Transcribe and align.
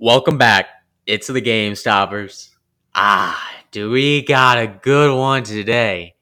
Welcome 0.00 0.38
back. 0.38 0.68
It's 1.06 1.26
the 1.26 1.40
Game 1.40 1.74
Stoppers. 1.74 2.54
Ah, 2.94 3.50
do 3.72 3.90
we 3.90 4.22
got 4.22 4.58
a 4.58 4.68
good 4.68 5.12
one 5.12 5.42
today? 5.42 6.14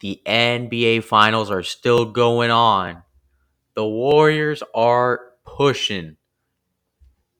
The 0.00 0.20
NBA 0.26 1.02
Finals 1.02 1.50
are 1.50 1.62
still 1.62 2.04
going 2.04 2.50
on. 2.50 3.02
The 3.72 3.86
Warriors 3.86 4.62
are 4.74 5.32
pushing. 5.46 6.18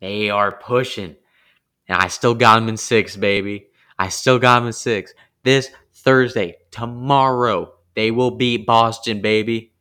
They 0.01 0.31
are 0.31 0.51
pushing. 0.51 1.15
And 1.87 1.99
I 1.99 2.09
still 2.09 2.35
got 2.35 2.59
them 2.59 2.71
in 2.71 2.79
six, 2.79 3.15
baby. 3.15 3.67
I 3.99 4.09
still 4.09 4.39
got 4.39 4.61
them 4.61 4.69
in 4.69 4.73
six. 4.73 5.13
This 5.43 5.69
Thursday, 5.93 6.57
tomorrow, 6.71 7.75
they 7.95 8.11
will 8.11 8.31
beat 8.31 8.65
Boston, 8.65 9.21
baby. 9.21 9.75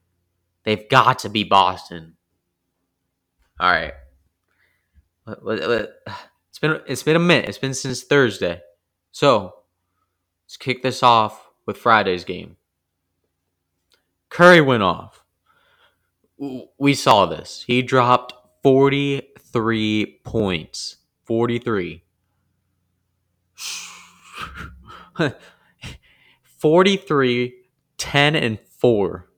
They've 0.66 0.90
got 0.90 1.20
to 1.20 1.30
beat 1.30 1.50
Boston. 1.50 2.18
All 3.62 3.72
right. 3.72 3.94
It's 6.56 6.60
been 6.60 6.80
it's 6.88 7.04
been 7.04 7.18
a 7.18 7.20
minute. 7.20 7.50
It's 7.50 7.58
been 7.58 7.74
since 7.74 8.04
Thursday. 8.04 8.62
So 9.12 9.56
let's 10.46 10.56
kick 10.56 10.84
this 10.84 11.04
off 11.04 11.50
with 11.66 11.76
Friday's 11.76 12.24
game. 12.24 12.56
Curry 14.30 14.62
went 14.62 14.82
off. 14.82 15.26
We 16.78 16.94
saw 16.94 17.26
this. 17.26 17.66
He 17.68 17.82
dropped 17.82 18.34
43 18.64 20.22
points. 20.24 20.96
43. 21.26 22.04
43, 26.66 27.54
10, 27.98 28.36
and 28.36 28.60
4. 28.60 29.30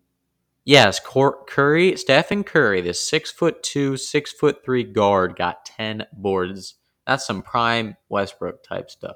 Yes, 0.67 0.99
Curry, 0.99 1.95
Stephen 1.95 2.43
Curry, 2.43 2.81
the 2.81 2.93
six 2.93 3.31
foot 3.31 3.63
two, 3.63 3.95
six 3.95 4.33
foot 4.33 4.65
three 4.65 4.83
guard, 4.83 5.37
got 5.37 5.63
10 5.63 6.07
boards. 6.11 6.75
That's 7.05 7.25
some 7.25 7.41
prime 7.41 7.95
Westbrook 8.09 8.63
type 8.63 8.91
stuff. 8.91 9.15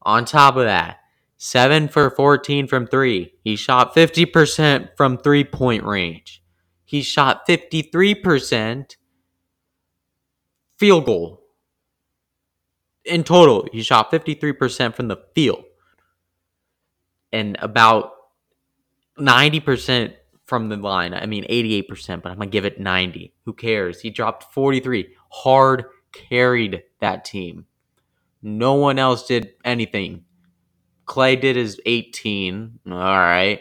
On 0.00 0.24
top 0.24 0.56
of 0.56 0.64
that, 0.64 1.00
7 1.36 1.88
for 1.88 2.08
14 2.08 2.66
from 2.66 2.86
3. 2.86 3.30
He 3.44 3.56
shot 3.56 3.94
50% 3.94 4.96
from 4.96 5.18
three 5.18 5.44
point 5.44 5.84
range. 5.84 6.42
He 6.82 7.02
shot 7.02 7.46
53% 7.46 8.96
field 10.78 11.04
goal. 11.04 11.42
In 13.04 13.22
total, 13.22 13.68
he 13.70 13.82
shot 13.82 14.10
53% 14.10 14.94
from 14.94 15.08
the 15.08 15.18
field. 15.34 15.64
And 17.34 17.58
about 17.60 18.12
90% 19.18 20.14
from 20.48 20.70
the 20.70 20.76
line. 20.78 21.12
I 21.12 21.26
mean, 21.26 21.44
88%, 21.44 22.22
but 22.22 22.30
I'm 22.30 22.38
going 22.38 22.48
to 22.48 22.52
give 22.52 22.64
it 22.64 22.80
90. 22.80 23.34
Who 23.44 23.52
cares? 23.52 24.00
He 24.00 24.08
dropped 24.08 24.52
43. 24.54 25.14
Hard 25.30 25.84
carried 26.12 26.84
that 27.00 27.26
team. 27.26 27.66
No 28.42 28.74
one 28.74 28.98
else 28.98 29.26
did 29.26 29.52
anything. 29.62 30.24
Klay 31.06 31.38
did 31.38 31.56
his 31.56 31.78
18. 31.84 32.80
All 32.86 32.92
right. 32.92 33.60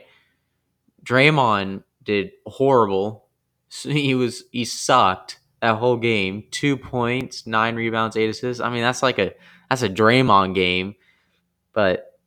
Draymond 1.04 1.84
did 2.04 2.32
horrible. 2.46 3.28
He 3.70 4.16
was 4.16 4.46
he 4.54 4.64
sucked 4.64 5.40
that 5.62 5.76
whole 5.76 5.98
game. 5.98 6.46
Two 6.52 6.78
points, 6.78 7.46
nine 7.46 7.76
rebounds, 7.76 8.16
eight 8.16 8.30
assists. 8.30 8.62
I 8.62 8.70
mean, 8.70 8.82
that's 8.82 9.04
like 9.04 9.20
a 9.20 9.34
that's 9.70 9.82
a 9.82 9.90
Draymond 9.90 10.56
game. 10.56 10.96
But 11.74 12.18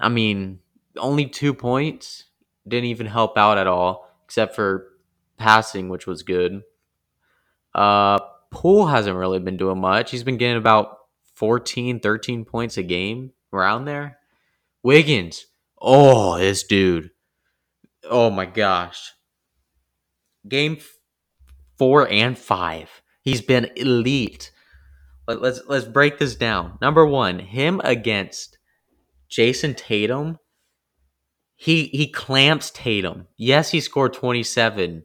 I 0.00 0.08
mean, 0.08 0.60
only 0.96 1.26
two 1.26 1.52
points 1.52 2.24
didn't 2.68 2.90
even 2.90 3.06
help 3.06 3.36
out 3.36 3.58
at 3.58 3.66
all, 3.66 4.08
except 4.24 4.54
for 4.54 4.88
passing, 5.36 5.88
which 5.88 6.06
was 6.06 6.22
good. 6.22 6.62
Uh, 7.74 8.18
Poole 8.50 8.86
hasn't 8.86 9.16
really 9.16 9.38
been 9.38 9.56
doing 9.56 9.80
much. 9.80 10.10
He's 10.10 10.24
been 10.24 10.38
getting 10.38 10.56
about 10.56 10.98
14, 11.34 12.00
13 12.00 12.44
points 12.44 12.76
a 12.76 12.82
game 12.82 13.32
around 13.52 13.84
there. 13.84 14.18
Wiggins, 14.82 15.46
oh, 15.80 16.38
this 16.38 16.62
dude. 16.62 17.10
Oh 18.08 18.30
my 18.30 18.46
gosh. 18.46 19.12
Game 20.48 20.78
four 21.76 22.08
and 22.08 22.38
five. 22.38 23.02
He's 23.22 23.40
been 23.40 23.70
elite. 23.76 24.50
Let, 25.26 25.42
let's 25.42 25.60
let's 25.66 25.84
break 25.84 26.18
this 26.18 26.36
down. 26.36 26.78
Number 26.80 27.04
one, 27.06 27.38
him 27.38 27.80
against 27.84 28.58
Jayson 29.28 29.74
Tatum 29.74 30.38
he 31.60 31.86
he 31.86 32.06
clamps 32.06 32.70
Tatum. 32.70 33.26
Yes, 33.36 33.68
he 33.68 33.80
scored 33.80 34.12
27 34.12 35.02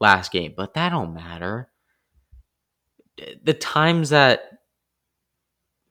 last 0.00 0.30
game, 0.30 0.54
but 0.56 0.74
that 0.74 0.90
don't 0.90 1.12
matter. 1.12 1.70
The 3.42 3.52
times 3.52 4.10
that 4.10 4.42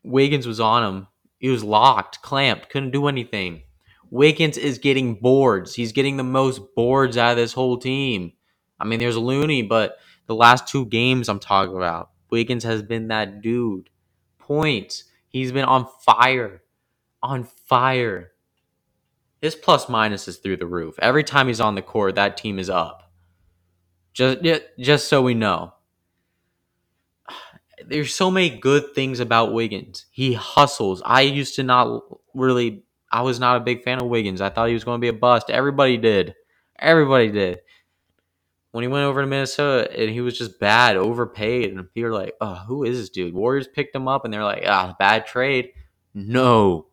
Wiggins 0.05 0.47
was 0.47 0.61
on 0.61 0.83
him, 0.83 1.07
he 1.39 1.49
was 1.49 1.61
locked, 1.61 2.21
clamped, 2.21 2.69
couldn't 2.69 2.91
do 2.91 3.07
anything. 3.07 3.63
Wiggins 4.09 4.57
is 4.57 4.77
getting 4.77 5.15
boards. 5.15 5.75
He's 5.75 5.91
getting 5.91 6.15
the 6.15 6.23
most 6.23 6.61
boards 6.73 7.17
out 7.17 7.31
of 7.31 7.37
this 7.37 7.51
whole 7.51 7.77
team. 7.77 8.31
I 8.79 8.85
mean, 8.85 8.99
there's 8.99 9.17
Looney, 9.17 9.61
but 9.61 9.97
the 10.27 10.35
last 10.35 10.69
two 10.69 10.85
games 10.85 11.27
I'm 11.27 11.39
talking 11.39 11.75
about, 11.75 12.11
Wiggins 12.29 12.63
has 12.63 12.81
been 12.81 13.09
that 13.09 13.41
dude. 13.41 13.89
Points. 14.39 15.03
He's 15.27 15.51
been 15.51 15.65
on 15.65 15.85
fire. 15.99 16.63
On 17.21 17.43
fire. 17.43 18.31
His 19.41 19.55
plus 19.55 19.87
minus 19.87 20.27
is 20.27 20.37
through 20.37 20.57
the 20.57 20.65
roof. 20.65 20.95
Every 20.99 21.23
time 21.23 21.47
he's 21.47 21.61
on 21.61 21.75
the 21.75 21.81
court, 21.81 22.15
that 22.15 22.37
team 22.37 22.59
is 22.59 22.69
up. 22.69 23.11
Just 24.13 24.39
just 24.79 25.07
so 25.07 25.21
we 25.21 25.33
know. 25.35 25.73
There's 27.87 28.15
so 28.15 28.31
many 28.31 28.57
good 28.57 28.95
things 28.95 29.19
about 29.19 29.53
Wiggins. 29.53 30.05
He 30.09 30.33
hustles. 30.33 31.01
I 31.05 31.21
used 31.21 31.55
to 31.55 31.63
not 31.63 32.01
really 32.33 32.83
I 33.11 33.21
was 33.21 33.39
not 33.39 33.57
a 33.57 33.63
big 33.63 33.83
fan 33.83 34.01
of 34.01 34.07
Wiggins. 34.07 34.41
I 34.41 34.49
thought 34.49 34.67
he 34.67 34.73
was 34.73 34.83
going 34.83 34.99
to 34.99 35.01
be 35.01 35.07
a 35.07 35.13
bust. 35.13 35.49
Everybody 35.49 35.97
did. 35.97 36.35
Everybody 36.79 37.31
did. 37.31 37.59
When 38.71 38.83
he 38.83 38.87
went 38.87 39.05
over 39.05 39.21
to 39.21 39.27
Minnesota 39.27 39.89
and 39.97 40.09
he 40.09 40.21
was 40.21 40.37
just 40.37 40.59
bad, 40.59 40.97
overpaid, 40.97 41.71
and 41.71 41.91
people 41.93 42.09
were 42.09 42.15
like, 42.15 42.33
"Oh, 42.41 42.55
who 42.67 42.83
is 42.83 42.97
this 42.97 43.09
dude?" 43.09 43.33
Warriors 43.33 43.67
picked 43.67 43.95
him 43.95 44.07
up 44.07 44.25
and 44.25 44.33
they're 44.33 44.43
like, 44.43 44.63
"Ah, 44.67 44.95
bad 44.99 45.25
trade." 45.25 45.69
No, 46.13 46.87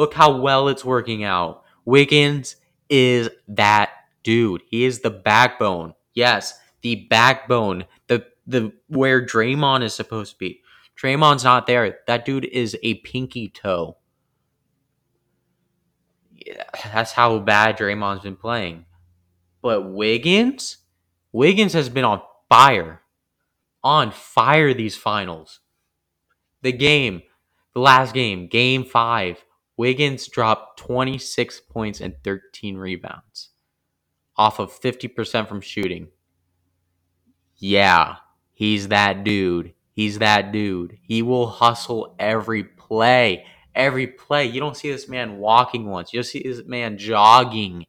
Look 0.00 0.14
how 0.14 0.34
well 0.34 0.68
it's 0.68 0.82
working 0.82 1.24
out. 1.24 1.62
Wiggins 1.84 2.56
is 2.88 3.28
that 3.48 3.90
dude. 4.22 4.62
He 4.70 4.86
is 4.86 5.00
the 5.00 5.10
backbone. 5.10 5.92
Yes, 6.14 6.58
the 6.80 7.06
backbone. 7.10 7.84
The 8.06 8.24
the 8.46 8.72
where 8.88 9.20
Draymond 9.20 9.82
is 9.82 9.92
supposed 9.92 10.32
to 10.32 10.38
be. 10.38 10.62
Draymond's 10.98 11.44
not 11.44 11.66
there. 11.66 11.98
That 12.06 12.24
dude 12.24 12.46
is 12.46 12.78
a 12.82 12.94
pinky 12.94 13.50
toe. 13.50 13.98
Yeah, 16.34 16.64
that's 16.94 17.12
how 17.12 17.38
bad 17.38 17.76
Draymond's 17.76 18.22
been 18.22 18.36
playing. 18.36 18.86
But 19.60 19.82
Wiggins, 19.82 20.78
Wiggins 21.30 21.74
has 21.74 21.90
been 21.90 22.06
on 22.06 22.22
fire. 22.48 23.02
On 23.84 24.12
fire 24.12 24.72
these 24.72 24.96
finals. 24.96 25.60
The 26.62 26.72
game, 26.72 27.20
the 27.74 27.80
last 27.80 28.14
game, 28.14 28.46
game 28.46 28.82
5, 28.82 29.44
Wiggins 29.80 30.28
dropped 30.28 30.78
26 30.80 31.60
points 31.60 32.02
and 32.02 32.12
13 32.22 32.76
rebounds 32.76 33.48
off 34.36 34.58
of 34.58 34.78
50% 34.78 35.48
from 35.48 35.62
shooting. 35.62 36.08
Yeah, 37.56 38.16
he's 38.52 38.88
that 38.88 39.24
dude. 39.24 39.72
He's 39.94 40.18
that 40.18 40.52
dude. 40.52 40.98
He 41.00 41.22
will 41.22 41.46
hustle 41.46 42.14
every 42.18 42.62
play. 42.62 43.46
Every 43.74 44.06
play. 44.06 44.44
You 44.44 44.60
don't 44.60 44.76
see 44.76 44.92
this 44.92 45.08
man 45.08 45.38
walking 45.38 45.86
once. 45.86 46.12
You 46.12 46.22
see 46.24 46.42
this 46.42 46.62
man 46.66 46.98
jogging, 46.98 47.86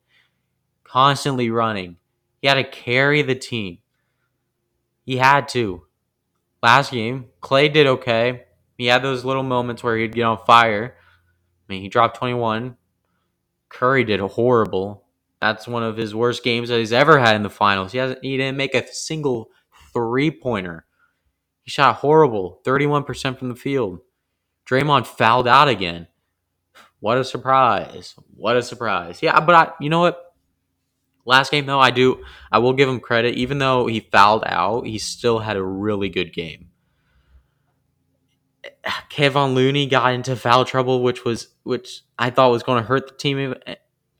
constantly 0.85 1.50
running. 1.50 1.97
He 2.41 2.47
had 2.47 2.53
to 2.53 2.63
carry 2.63 3.22
the 3.22 3.35
team. 3.35 3.80
He 5.03 5.18
had 5.18 5.50
to. 5.50 5.88
Last 6.63 6.94
game, 6.94 7.25
Klay 7.41 7.74
did 7.74 7.86
okay. 7.86 8.45
He 8.77 8.86
had 8.86 9.04
those 9.04 9.25
little 9.25 9.44
moments 9.44 9.83
where 9.83 9.98
he'd 9.98 10.16
get 10.16 10.24
on 10.24 10.38
fire 10.45 10.95
mean, 11.71 11.81
he 11.81 11.89
dropped 11.89 12.18
21. 12.18 12.75
Curry 13.69 14.03
did 14.03 14.19
horrible. 14.19 15.06
That's 15.39 15.68
one 15.68 15.83
of 15.83 15.97
his 15.97 16.13
worst 16.13 16.44
games 16.44 16.69
that 16.69 16.77
he's 16.77 16.94
ever 16.94 17.18
had 17.18 17.35
in 17.35 17.44
the 17.44 17.50
finals. 17.50 17.91
He 17.91 17.97
hasn't 17.97 18.19
he 18.21 18.38
didn't 18.38 18.57
make 18.57 18.75
a 18.75 18.85
single 18.88 19.50
three 19.94 20.29
pointer. 20.29 20.85
He 21.63 21.71
shot 21.71 21.95
horrible, 21.95 22.59
31% 22.65 23.39
from 23.39 23.50
the 23.50 23.56
field. 23.56 24.01
Draymond 24.69 25.07
fouled 25.07 25.47
out 25.47 25.68
again. 25.68 26.07
What 27.00 27.18
a 27.18 27.23
surprise. 27.23 28.15
What 28.35 28.57
a 28.57 28.62
surprise. 28.62 29.23
Yeah, 29.23 29.39
but 29.39 29.56
I 29.56 29.71
you 29.79 29.89
know 29.89 30.01
what? 30.01 30.33
Last 31.25 31.51
game 31.51 31.65
though, 31.65 31.79
I 31.79 31.91
do 31.91 32.23
I 32.51 32.59
will 32.59 32.73
give 32.73 32.89
him 32.89 33.00
credit. 33.00 33.35
Even 33.35 33.57
though 33.57 33.88
he 33.88 34.00
fouled 34.01 34.44
out, 34.45 34.85
he 34.85 35.00
still 35.00 35.39
had 35.39 35.57
a 35.57 35.63
really 35.63 36.09
good 36.09 36.33
game. 36.33 36.70
Kevon 39.10 39.54
Looney 39.54 39.88
got 39.88 40.13
into 40.13 40.36
foul 40.36 40.66
trouble, 40.66 41.02
which 41.02 41.25
was 41.25 41.50
which 41.63 42.02
I 42.18 42.30
thought 42.30 42.52
was 42.52 42.63
going 42.63 42.81
to 42.81 42.88
hurt 42.88 43.08
the 43.08 43.16
team 43.16 43.56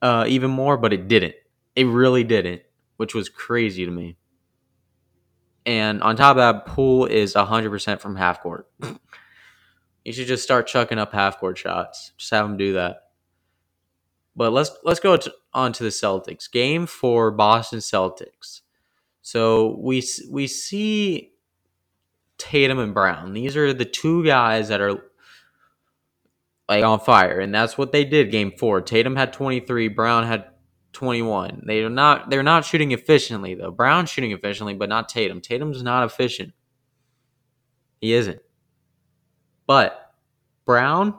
uh, 0.02 0.26
even 0.28 0.52
more, 0.52 0.78
but 0.78 0.94
it 0.94 1.08
didn't. 1.08 1.36
It 1.76 1.86
really 1.86 2.24
didn't, 2.24 2.64
which 2.98 3.14
was 3.14 3.30
crazy 3.30 3.86
to 3.86 3.92
me. 3.92 4.18
And 5.66 6.02
on 6.02 6.16
top 6.16 6.32
of 6.32 6.38
that, 6.38 6.66
Poole 6.66 7.06
is 7.06 7.36
100% 7.36 8.00
from 8.00 8.16
half 8.16 8.42
court. 8.42 8.68
you 10.04 10.12
should 10.12 10.28
just 10.28 10.44
start 10.44 10.68
chucking 10.68 10.98
up 10.98 11.14
half 11.14 11.40
court 11.40 11.58
shots. 11.58 12.14
Just 12.18 12.32
have 12.32 12.46
him 12.46 12.58
do 12.58 12.74
that. 12.74 12.98
But 14.36 14.54
let's 14.54 14.72
let's 14.84 15.00
go 15.00 15.18
to, 15.18 15.34
on 15.54 15.74
to 15.74 15.84
the 15.84 15.90
Celtics. 15.90 16.50
Game 16.50 16.86
for 16.86 17.32
Boston 17.32 17.80
Celtics. 17.80 18.62
So 19.22 19.78
we 19.80 20.04
we 20.30 20.48
see 20.48 21.34
Tatum 22.42 22.80
and 22.80 22.94
Brown. 22.94 23.34
These 23.34 23.56
are 23.56 23.74
the 23.74 23.86
two 23.86 24.26
guys 24.26 24.70
that 24.70 24.82
are 24.82 25.00
like 26.68 26.84
on 26.84 27.00
fire, 27.00 27.40
and 27.40 27.54
that's 27.54 27.78
what 27.78 27.92
they 27.92 28.04
did. 28.04 28.32
Game 28.32 28.52
four, 28.58 28.82
Tatum 28.82 29.16
had 29.16 29.32
23, 29.32 29.90
Brown 29.90 30.26
had 30.26 30.46
21. 30.94 31.64
They 31.66 31.84
are 31.84 31.90
not 31.90 32.30
they're 32.30 32.44
not 32.44 32.66
shooting 32.66 32.92
efficiently 32.92 33.54
though. 33.54 33.72
Brown's 33.72 34.10
shooting 34.10 34.32
efficiently, 34.32 34.74
but 34.74 34.90
not 34.90 35.08
Tatum. 35.08 35.40
Tatum's 35.40 35.84
not 35.84 36.04
efficient. 36.04 36.54
He 38.00 38.14
isn't. 38.14 38.42
But 39.68 40.14
Brown, 40.66 41.14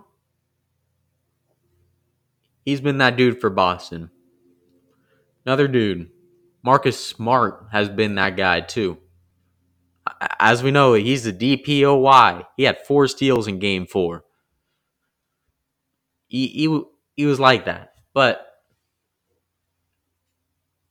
he's 2.64 2.80
been 2.80 2.98
that 2.98 3.16
dude 3.16 3.40
for 3.40 3.48
Boston. 3.48 4.10
Another 5.46 5.68
dude, 5.68 6.10
Marcus 6.64 7.02
Smart 7.02 7.66
has 7.70 7.88
been 7.88 8.16
that 8.16 8.36
guy 8.36 8.60
too. 8.60 8.98
As 10.38 10.62
we 10.62 10.70
know, 10.70 10.94
he's 10.94 11.24
the 11.24 11.32
DPOY. 11.32 12.44
He 12.56 12.64
had 12.64 12.84
four 12.86 13.06
steals 13.08 13.46
in 13.46 13.58
game 13.58 13.86
four. 13.86 14.24
He, 16.26 16.48
he, 16.48 16.82
he 17.14 17.26
was 17.26 17.38
like 17.38 17.66
that. 17.66 17.94
But 18.14 18.46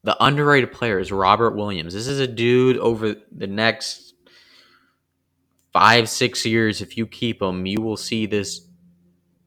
the 0.04 0.16
underrated 0.24 0.72
player 0.72 1.00
is 1.00 1.12
Robert 1.12 1.56
Williams. 1.56 1.94
This 1.94 2.08
is 2.08 2.20
a 2.20 2.28
dude 2.28 2.78
over 2.78 3.16
the 3.32 3.48
next 3.48 4.14
five, 5.74 6.10
six 6.10 6.46
years. 6.46 6.82
If 6.82 6.98
you 6.98 7.06
keep 7.06 7.42
him, 7.42 7.66
you 7.66 7.82
will 7.82 7.98
see 7.98 8.26
this 8.26 8.68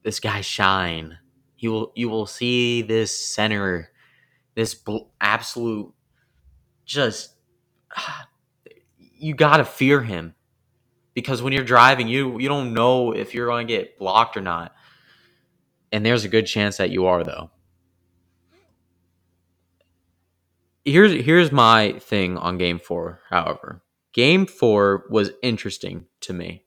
this 0.03 0.19
guy 0.19 0.41
shine. 0.41 1.17
You 1.57 1.71
will 1.71 1.91
you 1.95 2.09
will 2.09 2.27
see 2.27 2.81
this 2.81 3.17
center, 3.17 3.91
this 4.53 4.75
bl- 4.75 5.09
absolute, 5.19 5.93
just 6.85 7.35
ah, 7.95 8.27
you 9.25 9.33
gotta 9.33 9.65
fear 9.65 10.01
him 10.01 10.35
because 11.15 11.41
when 11.41 11.51
you're 11.51 11.63
driving, 11.63 12.07
you 12.07 12.39
you 12.39 12.47
don't 12.47 12.75
know 12.75 13.11
if 13.11 13.33
you're 13.33 13.47
going 13.47 13.65
to 13.65 13.73
get 13.73 13.97
blocked 13.97 14.37
or 14.37 14.41
not, 14.41 14.75
and 15.91 16.05
there's 16.05 16.25
a 16.25 16.29
good 16.29 16.45
chance 16.45 16.77
that 16.77 16.91
you 16.91 17.07
are 17.07 17.23
though. 17.23 17.49
Here's 20.83 21.13
here's 21.25 21.51
my 21.51 21.93
thing 21.93 22.37
on 22.37 22.59
game 22.59 22.77
four. 22.77 23.21
However, 23.29 23.81
game 24.13 24.45
four 24.45 25.05
was 25.09 25.31
interesting 25.41 26.05
to 26.21 26.33
me. 26.33 26.65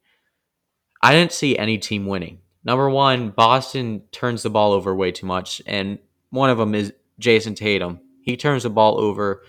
I 1.00 1.12
didn't 1.12 1.32
see 1.32 1.56
any 1.56 1.78
team 1.78 2.06
winning. 2.06 2.40
Number 2.64 2.90
one, 2.90 3.30
Boston 3.30 4.02
turns 4.10 4.42
the 4.42 4.50
ball 4.50 4.72
over 4.72 4.96
way 4.96 5.12
too 5.12 5.26
much, 5.26 5.62
and 5.64 6.00
one 6.30 6.50
of 6.50 6.58
them 6.58 6.74
is 6.74 6.92
Jayson 7.20 7.54
Tatum. 7.54 8.00
He 8.22 8.36
turns 8.36 8.64
the 8.64 8.70
ball 8.70 8.98
over 8.98 9.44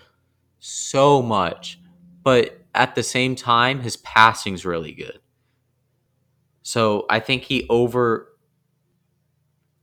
so 0.60 1.20
much, 1.20 1.80
but 2.22 2.59
at 2.80 2.94
the 2.94 3.02
same 3.02 3.36
time, 3.36 3.80
his 3.80 3.98
passing's 3.98 4.64
really 4.64 4.92
good. 4.92 5.20
So 6.62 7.04
I 7.10 7.20
think 7.20 7.42
he 7.42 7.66
over. 7.68 8.28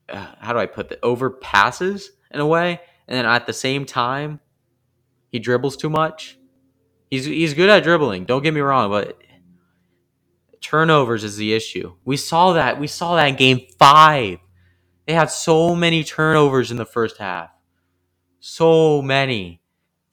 Uh, 0.09 0.25
how 0.39 0.51
do 0.53 0.57
I 0.57 0.65
put 0.65 0.89
that? 0.89 0.99
Over 1.03 1.29
passes 1.29 2.09
in 2.31 2.39
a 2.39 2.47
way, 2.47 2.81
and 3.07 3.15
then 3.15 3.25
at 3.25 3.45
the 3.45 3.53
same 3.53 3.85
time, 3.85 4.39
he 5.31 5.37
dribbles 5.37 5.77
too 5.77 5.91
much. 5.91 6.39
He's 7.11 7.25
he's 7.25 7.53
good 7.53 7.69
at 7.69 7.83
dribbling. 7.83 8.25
Don't 8.25 8.41
get 8.41 8.55
me 8.55 8.61
wrong, 8.61 8.89
but 8.89 9.21
turnovers 10.59 11.23
is 11.23 11.37
the 11.37 11.53
issue. 11.53 11.93
We 12.03 12.17
saw 12.17 12.53
that. 12.53 12.79
We 12.79 12.87
saw 12.87 13.15
that 13.15 13.27
in 13.27 13.35
game 13.35 13.67
5. 13.77 14.39
They 15.05 15.13
had 15.13 15.29
so 15.29 15.75
many 15.75 16.03
turnovers 16.03 16.71
in 16.71 16.77
the 16.77 16.85
first 16.85 17.17
half. 17.17 17.51
So 18.39 19.03
many. 19.03 19.61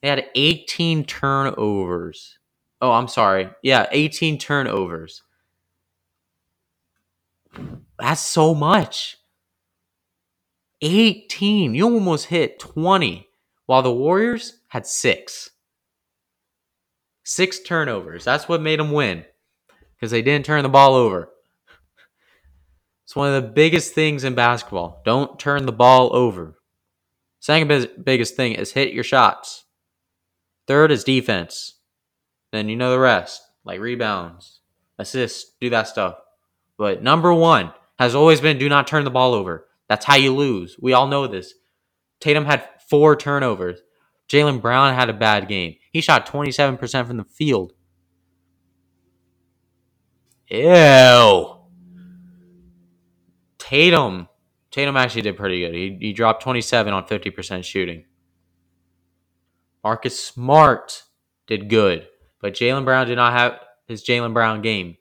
They 0.02 0.08
had 0.08 0.26
18 0.34 1.04
turnovers. 1.04 2.38
Oh, 2.84 2.92
I'm 2.92 3.08
sorry. 3.08 3.48
Yeah, 3.62 3.86
18 3.92 4.36
turnovers. 4.36 5.22
That's 7.98 8.20
so 8.20 8.54
much. 8.54 9.16
18. 10.82 11.74
You 11.74 11.84
almost 11.84 12.26
hit 12.26 12.58
20, 12.58 13.26
while 13.64 13.80
the 13.80 13.90
Warriors 13.90 14.58
had 14.68 14.86
six. 14.86 15.52
Six 17.24 17.60
turnovers. 17.60 18.22
That's 18.22 18.50
what 18.50 18.60
made 18.60 18.80
them 18.80 18.92
win 18.92 19.24
because 19.96 20.10
they 20.10 20.20
didn't 20.20 20.44
turn 20.44 20.62
the 20.62 20.68
ball 20.68 20.94
over. 20.94 21.30
It's 23.04 23.16
one 23.16 23.32
of 23.32 23.42
the 23.42 23.48
biggest 23.48 23.94
things 23.94 24.24
in 24.24 24.34
basketball. 24.34 25.00
Don't 25.06 25.38
turn 25.38 25.64
the 25.64 25.72
ball 25.72 26.14
over. 26.14 26.58
Second 27.40 27.88
biggest 28.04 28.36
thing 28.36 28.52
is 28.52 28.72
hit 28.72 28.92
your 28.92 29.04
shots. 29.04 29.64
Third 30.66 30.90
is 30.90 31.02
defense. 31.02 31.76
Then 32.54 32.68
you 32.68 32.76
know 32.76 32.92
the 32.92 33.00
rest, 33.00 33.42
like 33.64 33.80
rebounds, 33.80 34.60
assists, 34.96 35.56
do 35.60 35.70
that 35.70 35.88
stuff. 35.88 36.14
But 36.78 37.02
number 37.02 37.34
one 37.34 37.72
has 37.98 38.14
always 38.14 38.40
been 38.40 38.58
do 38.58 38.68
not 38.68 38.86
turn 38.86 39.02
the 39.02 39.10
ball 39.10 39.34
over. 39.34 39.66
That's 39.88 40.04
how 40.04 40.14
you 40.14 40.32
lose. 40.32 40.76
We 40.80 40.92
all 40.92 41.08
know 41.08 41.26
this. 41.26 41.54
Tatum 42.20 42.44
had 42.44 42.64
four 42.88 43.16
turnovers. 43.16 43.80
Jaylen 44.28 44.62
Brown 44.62 44.94
had 44.94 45.10
a 45.10 45.12
bad 45.12 45.48
game. 45.48 45.74
He 45.90 46.00
shot 46.00 46.26
27% 46.28 47.08
from 47.08 47.16
the 47.16 47.24
field. 47.24 47.72
Ew. 50.48 51.56
Tatum. 53.58 54.28
Tatum 54.70 54.96
actually 54.96 55.22
did 55.22 55.36
pretty 55.36 55.58
good. 55.58 55.74
He, 55.74 55.98
he 56.00 56.12
dropped 56.12 56.44
27 56.44 56.92
on 56.92 57.04
50% 57.04 57.64
shooting. 57.64 58.04
Marcus 59.82 60.22
Smart 60.22 61.02
did 61.48 61.68
good, 61.68 62.06
but 62.44 62.52
Jaylen 62.52 62.84
Brown 62.84 63.06
did 63.06 63.16
not 63.16 63.32
have 63.32 63.58
his 63.86 64.04
Jaylen 64.04 64.34
Brown 64.34 64.60
game. 64.60 64.98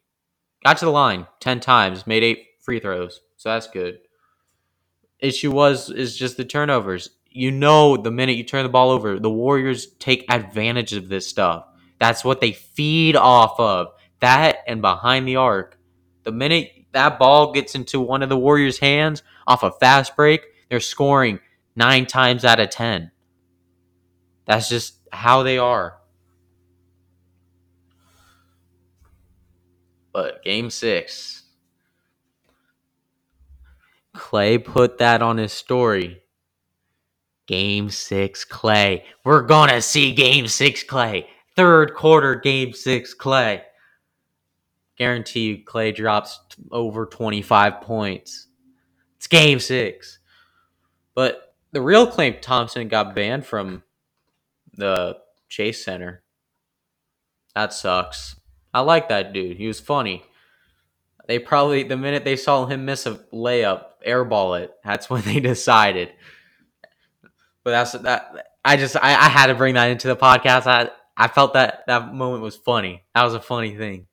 Got 0.63 0.77
to 0.77 0.85
the 0.85 0.91
line 0.91 1.27
10 1.41 1.59
times, 1.59 2.07
made 2.07 2.23
eight 2.23 2.45
free 2.61 2.79
throws, 2.79 3.19
so 3.35 3.49
that's 3.49 3.67
good. 3.67 3.99
Issue 5.19 5.51
was 5.51 5.89
is 5.89 6.15
just 6.15 6.37
the 6.37 6.45
turnovers. 6.45 7.09
You 7.27 7.51
know, 7.51 7.97
the 7.97 8.11
minute 8.11 8.37
you 8.37 8.45
turn 8.45 8.63
the 8.63 8.69
ball 8.69 8.91
over, 8.91 9.19
the 9.19 9.29
Warriors 9.29 9.87
take 9.99 10.23
advantage 10.29 10.93
of 10.93 11.09
this 11.09 11.27
stuff. 11.27 11.65
That's 11.99 12.23
what 12.23 12.39
they 12.39 12.53
feed 12.53 13.17
off 13.17 13.59
of. 13.59 13.87
That 14.21 14.59
and 14.65 14.81
behind 14.81 15.27
the 15.27 15.35
arc. 15.35 15.77
The 16.23 16.31
minute 16.31 16.71
that 16.93 17.19
ball 17.19 17.51
gets 17.51 17.75
into 17.75 17.99
one 17.99 18.23
of 18.23 18.29
the 18.29 18.37
Warriors' 18.37 18.79
hands 18.79 19.21
off 19.45 19.63
a 19.63 19.71
fast 19.71 20.15
break, 20.15 20.45
they're 20.69 20.79
scoring 20.79 21.41
nine 21.75 22.05
times 22.05 22.45
out 22.45 22.61
of 22.61 22.69
10. 22.69 23.11
That's 24.45 24.69
just 24.69 24.95
how 25.11 25.43
they 25.43 25.57
are. 25.57 25.97
But 30.13 30.43
game 30.43 30.69
six, 30.69 31.43
Klay 34.15 34.63
put 34.63 34.99
that 34.99 35.21
on 35.21 35.37
his 35.37 35.51
story. 35.51 36.21
Game 37.47 37.89
six, 37.89 38.45
Klay. 38.45 39.03
We're 39.25 39.41
going 39.41 39.69
to 39.69 39.81
see 39.81 40.13
game 40.13 40.47
six, 40.47 40.83
Klay. 40.83 41.25
Third 41.55 41.93
quarter, 41.95 42.35
game 42.35 42.73
six, 42.73 43.13
Klay. 43.15 43.63
Guarantee 44.97 45.47
you, 45.47 45.65
Klay 45.65 45.93
drops 45.93 46.39
over 46.71 47.05
25 47.07 47.81
points. 47.81 48.47
It's 49.17 49.27
game 49.27 49.59
six. 49.59 50.19
But 51.15 51.55
the 51.71 51.81
real 51.81 52.07
Klay 52.07 52.39
Thompson 52.39 52.87
got 52.87 53.15
banned 53.15 53.45
from 53.45 53.83
the 54.73 55.17
Chase 55.49 55.83
Center. 55.83 56.23
That 57.55 57.73
sucks. 57.73 58.35
I 58.73 58.81
like 58.81 59.09
that 59.09 59.33
dude. 59.33 59.57
He 59.57 59.67
was 59.67 59.79
funny. 59.79 60.23
They 61.27 61.39
probably 61.39 61.83
the 61.83 61.97
minute 61.97 62.25
they 62.25 62.35
saw 62.35 62.65
him 62.65 62.85
miss 62.85 63.05
a 63.05 63.15
layup, 63.33 63.85
airball 64.05 64.59
it. 64.59 64.71
That's 64.83 65.09
when 65.09 65.21
they 65.23 65.39
decided. 65.39 66.11
But 67.63 67.71
that's 67.71 67.91
that. 67.93 68.47
I 68.65 68.77
just 68.77 68.95
I, 68.95 69.11
I 69.13 69.29
had 69.29 69.47
to 69.47 69.55
bring 69.55 69.75
that 69.75 69.89
into 69.89 70.07
the 70.07 70.15
podcast. 70.15 70.67
I 70.67 70.89
I 71.15 71.27
felt 71.27 71.53
that 71.53 71.83
that 71.87 72.13
moment 72.13 72.43
was 72.43 72.55
funny. 72.55 73.03
That 73.13 73.23
was 73.23 73.33
a 73.35 73.41
funny 73.41 73.75
thing. 73.75 74.07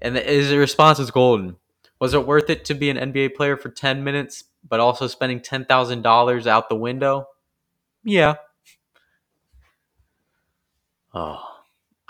And 0.00 0.16
his 0.16 0.52
response 0.52 0.98
was 0.98 1.10
golden. 1.10 1.56
Was 2.00 2.14
it 2.14 2.26
worth 2.26 2.50
it 2.50 2.64
to 2.66 2.74
be 2.74 2.90
an 2.90 2.96
NBA 2.96 3.36
player 3.36 3.56
for 3.56 3.68
ten 3.68 4.02
minutes, 4.02 4.44
but 4.68 4.80
also 4.80 5.06
spending 5.06 5.40
ten 5.40 5.64
thousand 5.64 6.02
dollars 6.02 6.46
out 6.46 6.68
the 6.68 6.74
window? 6.74 7.26
Yeah. 8.02 8.34
Oh, 11.14 11.51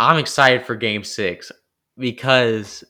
I'm 0.03 0.19
excited 0.19 0.67
for 0.67 0.75
Game 0.75 1.05
Six 1.05 1.53
because 1.97 2.83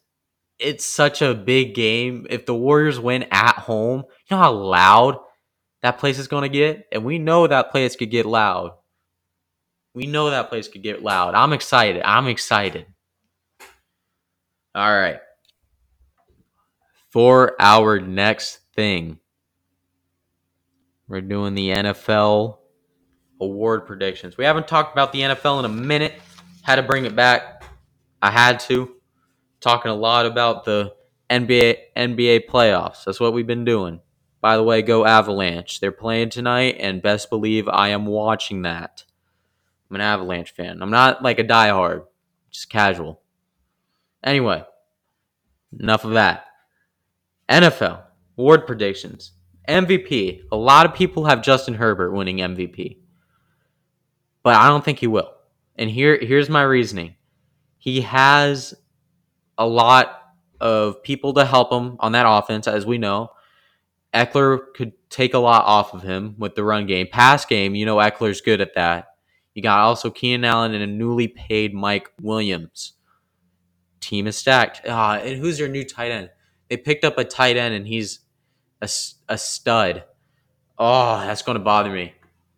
it's 0.59 0.85
such 0.87 1.21
a 1.21 1.35
big 1.35 1.75
game. 1.75 2.26
If 2.31 2.47
the 2.47 2.54
Warriors 2.54 2.99
win 2.99 3.26
at 3.31 3.57
home, 3.57 4.04
you 4.07 4.37
know 4.37 4.38
how 4.38 4.52
loud 4.52 5.19
that 5.83 5.99
place 5.99 6.19
is 6.19 6.28
going 6.28 6.42
to 6.42 6.49
get, 6.49 6.87
and 6.90 7.04
we 7.04 7.19
know 7.19 7.47
that 7.47 7.71
place 7.71 7.97
could 7.97 8.11
get 8.11 8.25
loud. 8.25 8.73
We 9.95 10.07
know 10.07 10.31
that 10.31 10.49
place 10.49 10.69
could 10.69 10.83
get 10.83 11.02
loud. 11.02 11.35
I'm 11.35 11.52
excited. 11.52 12.02
I'm 12.02 12.28
excited. 12.28 12.87
All 14.75 14.90
right. 14.90 15.19
For 17.11 17.57
our 17.61 18.00
next 18.00 18.61
thing, 18.75 19.19
we're 21.09 21.21
doing 21.21 21.54
the 21.54 21.69
NFL 21.69 22.57
award 23.38 23.87
predictions. 23.87 24.38
We 24.38 24.45
haven't 24.45 24.66
talked 24.66 24.95
about 24.95 25.12
the 25.12 25.21
NFL 25.21 25.59
in 25.59 25.64
a 25.66 25.69
minute. 25.69 26.14
Had 26.62 26.76
to 26.76 26.83
bring 26.83 27.04
it 27.04 27.14
back. 27.14 27.64
I 28.21 28.31
had 28.31 28.61
to. 28.61 28.95
Talking 29.61 29.90
a 29.90 29.95
lot 29.95 30.26
about 30.26 30.64
the 30.64 30.95
NBA 31.31 31.76
NBA 31.97 32.47
playoffs. 32.47 33.04
That's 33.04 33.21
what 33.21 33.33
we've 33.33 33.47
been 33.47 33.64
doing. 33.64 34.00
By 34.40 34.57
the 34.57 34.62
way, 34.62 34.83
go 34.83 35.04
Avalanche. 35.04 35.81
They're 35.81 35.92
playing 35.92 36.31
tonight, 36.31 36.76
and 36.81 37.00
best 37.00 37.31
believe 37.31 37.69
I 37.69 37.88
am 37.88 38.07
watching 38.07 38.62
that. 38.62 39.04
I'm 39.88 39.97
an 39.97 40.00
Avalanche 40.00 40.52
fan. 40.52 40.83
I'm 40.83 40.90
not 40.90 41.23
like 41.23 41.38
a 41.38 41.45
diehard, 41.45 42.04
just 42.50 42.69
casual. 42.69 43.21
Anyway, 44.25 44.64
enough 45.78 46.04
of 46.04 46.12
that. 46.12 46.47
NFL 47.49 48.02
award 48.37 48.66
predictions. 48.66 49.33
MVP. 49.69 50.42
A 50.50 50.57
lot 50.57 50.87
of 50.87 50.95
people 50.95 51.26
have 51.26 51.42
Justin 51.42 51.75
Herbert 51.75 52.12
winning 52.12 52.38
MVP. 52.38 52.99
But 54.42 54.57
I 54.57 54.69
don't 54.69 54.85
think 54.85 54.99
he 54.99 55.07
will. 55.07 55.31
And 55.76 55.91
here 55.91 56.19
here's 56.21 56.49
my 56.49 56.62
reasoning. 56.62 57.17
He 57.79 58.02
has 58.02 58.75
a 59.59 59.67
lot 59.67 60.19
of 60.61 61.02
people 61.02 61.35
to 61.35 61.45
help 61.45 61.73
him 61.73 61.97
on 61.99 62.12
that 62.12 62.26
offense, 62.29 62.69
as 62.69 62.87
we 62.87 62.99
know. 62.99 63.31
Ekeler 64.14 64.61
could 64.75 64.93
take 65.11 65.35
a 65.35 65.38
lot 65.38 65.64
off 65.64 65.95
of 65.95 66.02
him 66.02 66.35
with 66.38 66.55
the 66.55 66.64
run 66.64 66.87
game. 66.87 67.09
Pass 67.11 67.45
game, 67.47 67.75
you 67.75 67.87
know 67.87 67.97
Ekeler's 67.97 68.41
good 68.41 68.61
at 68.61 68.75
that. 68.75 69.09
You 69.55 69.62
got 69.62 69.81
also 69.81 70.11
Keenan 70.11 70.45
Allen 70.45 70.75
and 70.75 70.83
a 70.83 70.87
newly 70.87 71.29
paid 71.29 71.75
Mike 71.75 72.11
Williams. 72.21 72.95
Team 74.00 74.26
is 74.26 74.37
stacked. 74.37 74.87
Uh, 74.87 75.21
and 75.23 75.38
who's 75.38 75.59
your 75.59 75.69
new 75.69 75.85
tight 75.85 76.11
end? 76.11 76.31
They 76.69 76.76
picked 76.76 77.05
up 77.05 77.19
a 77.19 77.25
tight 77.25 77.57
end 77.57 77.75
and 77.75 77.87
he's 77.87 78.21
a, 78.81 78.88
a 79.29 79.38
stud. 79.38 80.05
Oh, 80.79 81.21
that's 81.21 81.43
going 81.43 81.59
to 81.59 81.64
bother 81.64 81.91
me. 81.91 82.14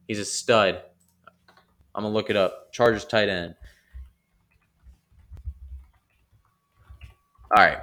He's 0.06 0.20
a 0.20 0.24
stud. 0.24 0.82
I'm 1.94 2.02
to 2.02 2.08
look 2.08 2.30
it 2.30 2.36
up. 2.36 2.72
Chargers 2.72 3.04
tight 3.04 3.28
end. 3.28 3.54
All 7.56 7.64
right. 7.64 7.78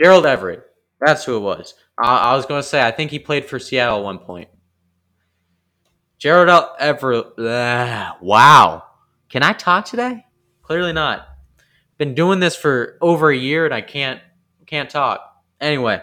Gerald 0.00 0.26
Everett. 0.26 0.64
That's 1.00 1.24
who 1.24 1.36
it 1.36 1.40
was. 1.40 1.74
I, 1.98 2.16
I 2.32 2.36
was 2.36 2.46
to 2.62 2.68
say, 2.68 2.82
I 2.84 2.90
think 2.90 3.10
he 3.10 3.18
played 3.18 3.44
for 3.44 3.58
Seattle 3.58 3.98
at 3.98 4.04
one 4.04 4.18
point. 4.18 4.48
Gerald 6.18 6.68
Everett. 6.78 7.38
Uh, 7.38 8.14
wow. 8.20 8.84
Can 9.28 9.42
I 9.42 9.52
talk 9.52 9.84
today? 9.84 10.26
Clearly 10.62 10.92
not. 10.92 11.26
Been 11.98 12.14
doing 12.14 12.40
this 12.40 12.56
for 12.56 12.98
over 13.00 13.30
a 13.30 13.36
year 13.36 13.64
and 13.64 13.74
I 13.74 13.80
can't 13.80 14.20
can't 14.66 14.88
talk. 14.88 15.20
Anyway, 15.60 16.00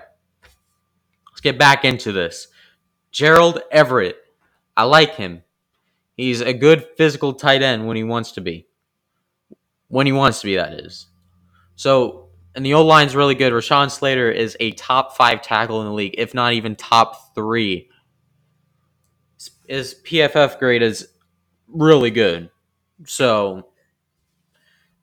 let's 1.32 1.42
get 1.42 1.58
back 1.58 1.86
into 1.86 2.12
this. 2.12 2.50
Gerald 3.12 3.62
Everett. 3.72 4.18
I 4.76 4.84
like 4.84 5.16
him. 5.16 5.44
He's 6.18 6.42
a 6.42 6.54
good 6.54 6.86
physical 6.98 7.34
tight 7.34 7.62
end 7.62 7.88
when 7.88 7.96
he 7.96 8.04
wants 8.04 8.34
to 8.34 8.42
be. 8.42 8.68
When 9.88 10.06
he 10.06 10.12
wants 10.12 10.42
to 10.42 10.48
be, 10.48 10.58
that 10.58 10.74
is. 10.74 11.08
So 11.76 12.28
and 12.58 12.66
the 12.66 12.74
O 12.74 12.84
line's 12.84 13.16
really 13.16 13.36
good. 13.36 13.54
Rashawn 13.54 13.92
Slater 13.92 14.32
is 14.32 14.58
a 14.60 14.72
top 14.72 15.16
five 15.16 15.44
tackle 15.44 15.80
in 15.82 15.88
the 15.88 15.94
league, 15.94 16.16
if 16.18 16.34
not 16.34 16.54
even 16.54 16.76
top 16.76 17.36
three. 17.36 17.88
His 19.68 19.96
PFF 20.04 20.58
grade 20.58 20.82
is 20.82 21.08
really 21.68 22.10
good. 22.10 22.50
So, 23.06 23.70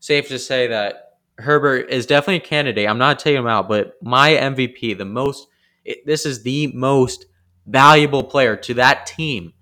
safe 0.01 0.27
to 0.29 0.39
say 0.41 0.67
that 0.67 1.19
Herbert 1.39 1.91
is 1.91 2.07
definitely 2.07 2.45
a 2.45 2.49
candidate. 2.49 2.89
I'm 2.89 2.99
not 2.99 3.21
taking 3.21 3.39
him 3.39 3.47
out, 3.47 3.69
but 3.69 3.95
my 4.03 4.31
MVP, 4.31 4.99
the 4.99 5.05
most, 5.05 5.47
it, 5.85 6.05
this 6.05 6.27
is 6.27 6.43
the 6.43 6.73
most 6.75 7.27
valuable 7.67 8.25
player 8.25 8.57
to 8.57 8.75
that 8.75 9.07
team. 9.07 9.53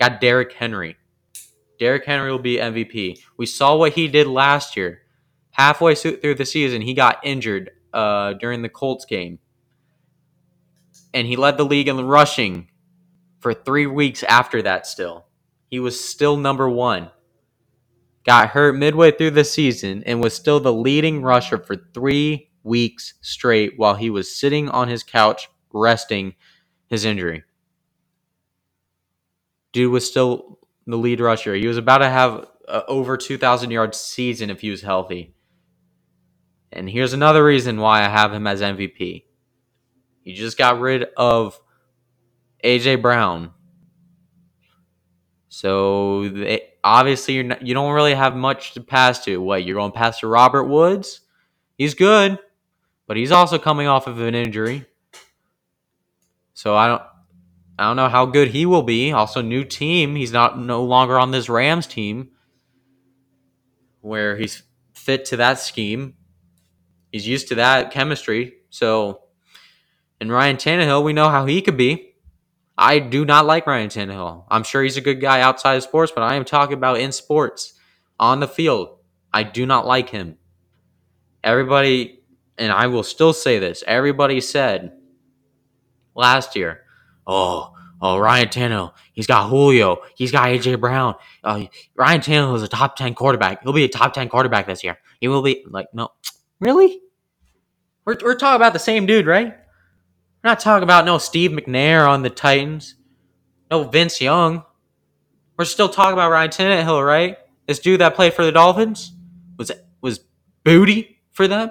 Got 0.00 0.20
Derrick 0.20 0.52
Henry. 0.54 0.96
Derrick 1.78 2.04
Henry 2.04 2.32
will 2.32 2.40
be 2.40 2.56
MVP. 2.56 3.20
We 3.36 3.46
saw 3.46 3.76
what 3.76 3.92
he 3.92 4.08
did 4.08 4.26
last 4.26 4.76
year 4.76 5.02
halfway 5.60 5.94
through 5.94 6.34
the 6.34 6.46
season, 6.46 6.80
he 6.80 6.94
got 6.94 7.18
injured 7.22 7.70
uh, 7.92 8.32
during 8.34 8.62
the 8.62 8.68
Colts 8.68 9.04
game. 9.04 9.38
And 11.12 11.26
he 11.26 11.36
led 11.36 11.58
the 11.58 11.64
league 11.64 11.88
in 11.88 12.00
rushing 12.00 12.68
for 13.40 13.52
three 13.52 13.86
weeks 13.86 14.22
after 14.22 14.62
that, 14.62 14.86
still. 14.86 15.26
He 15.68 15.80
was 15.80 16.02
still 16.02 16.36
number 16.36 16.68
one. 16.68 17.10
Got 18.24 18.50
hurt 18.50 18.74
midway 18.74 19.10
through 19.10 19.32
the 19.32 19.44
season 19.44 20.02
and 20.04 20.22
was 20.22 20.34
still 20.34 20.60
the 20.60 20.72
leading 20.72 21.22
rusher 21.22 21.58
for 21.58 21.76
three 21.76 22.50
weeks 22.62 23.14
straight 23.22 23.74
while 23.76 23.94
he 23.94 24.10
was 24.10 24.34
sitting 24.34 24.68
on 24.68 24.88
his 24.88 25.02
couch 25.02 25.48
resting 25.72 26.34
his 26.86 27.04
injury. 27.04 27.44
Dude 29.72 29.92
was 29.92 30.08
still 30.08 30.58
the 30.86 30.96
lead 30.96 31.20
rusher. 31.20 31.54
He 31.54 31.66
was 31.66 31.76
about 31.76 31.98
to 31.98 32.08
have 32.08 32.46
a 32.68 32.84
over 32.86 33.16
2,000 33.16 33.70
yard 33.70 33.94
season 33.94 34.50
if 34.50 34.60
he 34.60 34.70
was 34.70 34.82
healthy. 34.82 35.34
And 36.72 36.88
here's 36.88 37.12
another 37.12 37.44
reason 37.44 37.80
why 37.80 38.04
I 38.04 38.08
have 38.08 38.32
him 38.32 38.46
as 38.46 38.60
MVP. 38.60 39.24
He 40.22 40.34
just 40.34 40.56
got 40.56 40.80
rid 40.80 41.06
of 41.16 41.58
AJ 42.64 43.02
Brown. 43.02 43.52
So 45.48 46.28
they, 46.28 46.62
obviously 46.84 47.34
you're 47.34 47.44
not, 47.44 47.66
you 47.66 47.74
don't 47.74 47.92
really 47.92 48.14
have 48.14 48.36
much 48.36 48.72
to 48.74 48.80
pass 48.80 49.24
to. 49.24 49.38
What 49.38 49.64
you're 49.64 49.76
going 49.76 49.90
to 49.90 49.98
pass 49.98 50.20
to 50.20 50.28
Robert 50.28 50.64
Woods? 50.64 51.22
He's 51.76 51.94
good, 51.94 52.38
but 53.06 53.16
he's 53.16 53.32
also 53.32 53.58
coming 53.58 53.88
off 53.88 54.06
of 54.06 54.20
an 54.20 54.34
injury. 54.34 54.86
So 56.54 56.76
I 56.76 56.86
don't 56.86 57.02
I 57.80 57.84
don't 57.84 57.96
know 57.96 58.10
how 58.10 58.26
good 58.26 58.48
he 58.48 58.66
will 58.66 58.82
be. 58.82 59.10
Also 59.10 59.40
new 59.40 59.64
team. 59.64 60.14
He's 60.14 60.32
not 60.32 60.58
no 60.58 60.84
longer 60.84 61.18
on 61.18 61.30
this 61.30 61.48
Rams 61.48 61.86
team 61.86 62.32
where 64.02 64.36
he's 64.36 64.62
fit 64.92 65.24
to 65.26 65.38
that 65.38 65.58
scheme. 65.58 66.12
He's 67.10 67.26
used 67.26 67.48
to 67.48 67.54
that 67.54 67.90
chemistry. 67.90 68.52
So, 68.68 69.22
and 70.20 70.30
Ryan 70.30 70.58
Tannehill, 70.58 71.02
we 71.02 71.14
know 71.14 71.30
how 71.30 71.46
he 71.46 71.62
could 71.62 71.78
be. 71.78 72.16
I 72.76 72.98
do 72.98 73.24
not 73.24 73.46
like 73.46 73.66
Ryan 73.66 73.88
Tannehill. 73.88 74.44
I'm 74.50 74.62
sure 74.62 74.82
he's 74.82 74.98
a 74.98 75.02
good 75.02 75.22
guy 75.22 75.40
outside 75.40 75.76
of 75.76 75.82
sports, 75.82 76.12
but 76.14 76.22
I 76.22 76.34
am 76.34 76.44
talking 76.44 76.76
about 76.76 77.00
in 77.00 77.12
sports, 77.12 77.72
on 78.18 78.40
the 78.40 78.48
field. 78.48 78.98
I 79.32 79.42
do 79.42 79.64
not 79.64 79.86
like 79.86 80.10
him. 80.10 80.36
Everybody, 81.42 82.20
and 82.58 82.72
I 82.72 82.88
will 82.88 83.04
still 83.04 83.32
say 83.32 83.58
this, 83.58 83.82
everybody 83.86 84.42
said 84.42 84.92
last 86.14 86.56
year, 86.56 86.82
oh, 87.30 87.72
oh, 88.02 88.18
Ryan 88.18 88.48
Tannehill, 88.48 88.92
he's 89.12 89.26
got 89.26 89.48
Julio, 89.48 90.02
he's 90.16 90.32
got 90.32 90.48
AJ 90.48 90.80
Brown. 90.80 91.14
Uh, 91.42 91.66
Ryan 91.94 92.20
Tannehill 92.20 92.56
is 92.56 92.62
a 92.62 92.68
top 92.68 92.96
10 92.96 93.14
quarterback. 93.14 93.62
He'll 93.62 93.72
be 93.72 93.84
a 93.84 93.88
top 93.88 94.12
10 94.12 94.28
quarterback 94.28 94.66
this 94.66 94.84
year. 94.84 94.98
He 95.20 95.28
will 95.28 95.42
be, 95.42 95.64
like, 95.68 95.86
no, 95.94 96.10
Really? 96.60 97.00
We're, 98.04 98.16
we're 98.22 98.34
talking 98.34 98.56
about 98.56 98.74
the 98.74 98.78
same 98.78 99.06
dude, 99.06 99.26
right? 99.26 99.48
We're 99.48 100.50
not 100.50 100.60
talking 100.60 100.82
about 100.82 101.04
no 101.04 101.18
Steve 101.18 101.50
McNair 101.50 102.08
on 102.08 102.22
the 102.22 102.30
Titans, 102.30 102.94
no 103.70 103.84
Vince 103.84 104.20
Young. 104.20 104.64
We're 105.56 105.64
still 105.64 105.88
talking 105.88 106.12
about 106.12 106.30
Ryan 106.30 106.50
Tannehill, 106.50 107.06
right? 107.06 107.36
This 107.66 107.78
dude 107.78 108.00
that 108.00 108.14
played 108.14 108.34
for 108.34 108.44
the 108.44 108.52
Dolphins 108.52 109.12
was 109.58 109.70
was 110.00 110.20
booty 110.64 111.20
for 111.32 111.46
them. 111.46 111.70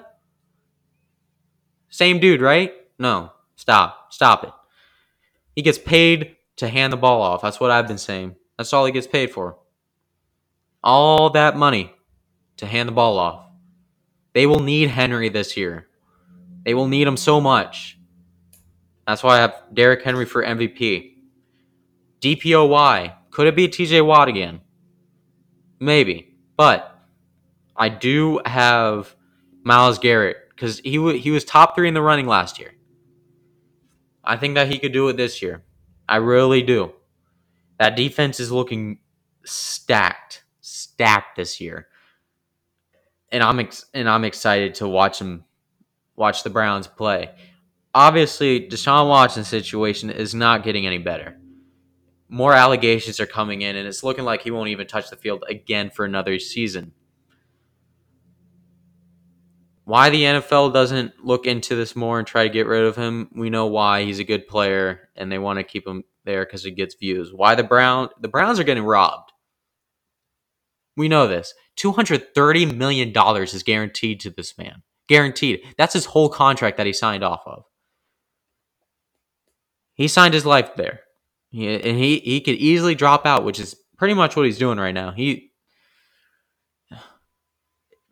Same 1.90 2.20
dude, 2.20 2.42
right? 2.42 2.74
No, 3.00 3.32
stop, 3.56 4.14
stop 4.14 4.44
it. 4.44 4.52
He 5.60 5.64
gets 5.64 5.78
paid 5.78 6.38
to 6.56 6.70
hand 6.70 6.94
the 6.94 6.96
ball 6.96 7.22
off. 7.22 7.42
That's 7.42 7.60
what 7.60 7.70
I've 7.70 7.86
been 7.86 7.98
saying. 7.98 8.38
That's 8.58 8.72
all 8.72 8.86
he 8.86 8.94
gets 8.94 9.08
paid 9.08 9.30
for. 9.30 9.58
All 10.82 11.32
that 11.32 11.58
money 11.58 11.92
to 12.56 12.66
hand 12.66 12.88
the 12.88 12.94
ball 12.94 13.20
off. 13.20 13.46
They 14.32 14.46
will 14.46 14.62
need 14.62 14.88
Henry 14.88 15.28
this 15.28 15.58
year. 15.58 15.88
They 16.64 16.74
will 16.74 16.88
need 16.88 17.06
him 17.06 17.18
so 17.18 17.42
much. 17.42 18.00
That's 19.06 19.22
why 19.22 19.36
I 19.36 19.42
have 19.42 19.62
Derrick 19.74 20.02
Henry 20.02 20.26
for 20.26 20.46
MVP. 20.46 21.16
DPOY. 22.22 23.14
Could 23.32 23.48
it 23.48 23.56
be 23.58 23.68
TJ 23.68 24.06
Watt 24.06 24.30
again? 24.30 24.62
Maybe. 25.78 26.38
But 26.56 26.98
I 27.76 27.90
do 27.90 28.40
have 28.46 29.14
Myles 29.64 30.00
Garrett 30.00 30.38
because 30.52 30.80
he, 30.80 30.96
w- 30.96 31.20
he 31.20 31.32
was 31.32 31.44
top 31.44 31.76
three 31.76 31.90
in 31.90 31.94
the 31.96 32.02
running 32.02 32.28
last 32.28 32.60
year. 32.60 32.72
I 34.24 34.38
think 34.38 34.56
that 34.56 34.68
he 34.72 34.80
could 34.80 34.94
do 34.94 35.10
it 35.10 35.18
this 35.18 35.42
year. 35.42 35.64
I 36.08 36.18
really 36.18 36.62
do. 36.62 36.94
That 37.80 37.96
defense 37.96 38.40
is 38.40 38.52
looking 38.52 39.00
stacked, 39.46 40.44
stacked 40.62 41.38
this 41.38 41.62
year 41.62 41.88
and 43.32 43.44
I'm 43.44 43.60
ex- 43.60 43.86
and 43.94 44.10
I'm 44.10 44.26
excited 44.26 44.76
to 44.76 44.88
watch 44.88 45.20
him 45.20 45.46
watch 46.16 46.44
the 46.44 46.50
Browns 46.50 46.88
play. 46.88 47.32
Obviously, 47.96 48.70
Deshaun 48.70 49.10
Watson's 49.10 49.48
situation 49.48 50.10
is 50.10 50.36
not 50.36 50.64
getting 50.64 50.86
any 50.88 50.98
better. 51.00 51.38
more 52.30 52.54
allegations 52.54 53.20
are 53.20 53.26
coming 53.26 53.62
in, 53.62 53.76
and 53.76 53.88
it's 53.88 54.04
looking 54.04 54.26
like 54.26 54.42
he 54.44 54.52
won't 54.52 54.70
even 54.70 54.88
touch 54.88 55.10
the 55.10 55.16
field 55.18 55.44
again 55.50 55.90
for 55.90 56.06
another 56.06 56.40
season. 56.40 56.94
Why 59.90 60.12
the 60.12 60.22
NFL 60.22 60.72
doesn't 60.72 61.26
look 61.26 61.48
into 61.48 61.76
this 61.76 61.96
more 61.96 62.20
and 62.20 62.28
try 62.28 62.44
to 62.44 62.54
get 62.54 62.68
rid 62.68 62.84
of 62.84 62.96
him, 62.96 63.28
we 63.34 63.50
know 63.50 63.66
why. 63.66 64.04
He's 64.04 64.20
a 64.20 64.24
good 64.24 64.48
player, 64.48 65.10
and 65.16 65.32
they 65.32 65.40
want 65.40 65.58
to 65.58 65.64
keep 65.64 65.88
him 65.88 66.04
there 66.26 66.46
because 66.46 66.64
he 66.64 66.70
gets 66.70 66.94
views. 66.94 67.34
Why 67.34 67.56
the 67.56 67.64
Brown 67.64 68.10
the 68.22 68.28
Browns 68.28 68.60
are 68.60 68.64
getting 68.64 68.84
robbed. 68.84 69.32
We 70.96 71.08
know 71.08 71.26
this. 71.26 71.56
$230 71.80 72.78
million 72.78 73.12
is 73.16 73.64
guaranteed 73.64 74.20
to 74.20 74.30
this 74.30 74.60
man. 74.60 74.84
Guaranteed. 75.08 75.62
That's 75.76 75.94
his 75.96 76.06
whole 76.06 76.30
contract 76.30 76.78
that 76.78 76.86
he 76.86 76.94
signed 76.94 77.24
off 77.24 77.42
of. 77.48 77.64
He 79.96 80.08
signed 80.08 80.36
his 80.36 80.46
life 80.46 80.76
there. 80.76 81.00
He, 81.50 81.68
and 81.68 81.98
he, 81.98 82.20
he 82.20 82.42
could 82.42 82.58
easily 82.58 82.94
drop 82.94 83.26
out, 83.26 83.44
which 83.44 83.60
is 83.60 83.76
pretty 83.98 84.14
much 84.14 84.36
what 84.36 84.46
he's 84.46 84.60
doing 84.60 84.78
right 84.78 84.94
now. 84.94 85.14
He 85.14 85.49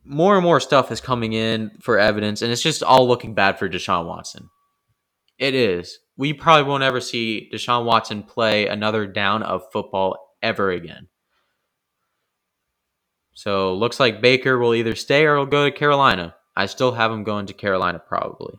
more 0.08 0.36
and 0.36 0.44
more 0.44 0.60
stuff 0.60 0.92
is 0.92 1.02
coming 1.02 1.34
in 1.34 1.72
for 1.82 2.00
evidence, 2.00 2.42
and 2.42 2.52
it's 2.52 2.62
just 2.62 2.82
all 2.82 3.08
looking 3.08 3.34
bad 3.34 3.60
for 3.60 3.70
Deshaun 3.70 4.06
Watson. 4.06 4.50
It 5.38 5.54
is. 5.54 6.00
We 6.18 6.34
probably 6.34 6.64
won't 6.64 6.84
ever 6.84 7.02
see 7.02 7.50
Deshaun 7.54 7.86
Watson 7.86 8.24
play 8.24 8.68
another 8.68 9.06
down 9.06 9.44
of 9.44 9.72
football 9.72 10.36
ever 10.42 10.72
again. 10.72 11.10
So 13.34 13.76
looks 13.76 14.00
like 14.00 14.22
Baker 14.22 14.58
will 14.58 14.74
either 14.74 14.96
stay 14.96 15.26
or 15.26 15.38
will 15.38 15.46
go 15.46 15.66
to 15.66 15.76
Carolina. 15.76 16.36
I 16.56 16.66
still 16.66 16.94
have 16.94 17.12
him 17.12 17.24
going 17.24 17.46
to 17.48 17.54
Carolina 17.54 18.00
probably. 18.00 18.56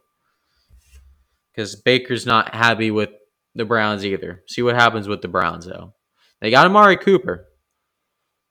Because 1.50 1.74
Baker's 1.74 2.26
not 2.26 2.54
happy 2.54 2.92
with 2.92 3.10
the 3.56 3.64
Browns 3.64 4.06
either. 4.06 4.44
See 4.46 4.62
what 4.62 4.76
happens 4.76 5.08
with 5.08 5.20
the 5.20 5.26
Browns 5.26 5.66
though. 5.66 5.94
They 6.40 6.52
got 6.52 6.66
Amari 6.66 6.96
Cooper. 6.96 7.46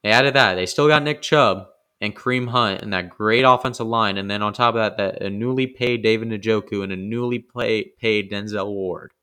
They 0.03 0.09
added 0.09 0.33
that. 0.33 0.55
They 0.55 0.65
still 0.65 0.89
got 0.89 1.03
Nick 1.03 1.21
Chubb 1.21 1.67
and 1.99 2.15
Kareem 2.15 2.49
Hunt 2.49 2.81
and 2.81 2.93
that 2.93 3.09
great 3.09 3.43
offensive 3.43 3.87
line. 3.87 4.17
And 4.17 4.29
then 4.29 4.43
on 4.43 4.53
top 4.53 4.75
of 4.75 4.81
that, 4.81 4.97
that 4.97 5.21
a 5.21 5.29
newly 5.29 5.67
paid 5.67 6.03
David 6.03 6.29
Njoku 6.29 6.83
and 6.83 6.91
a 6.91 6.95
newly 6.95 7.39
play, 7.39 7.91
paid 7.99 8.31
Denzel 8.31 8.67
Ward. 8.67 9.13